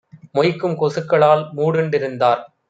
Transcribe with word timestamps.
மொய்க்கும் 0.31 0.73
கொசுக்களால் 0.79 1.43
மூடுண் 1.57 1.89
டிருந்தார். 1.89 2.41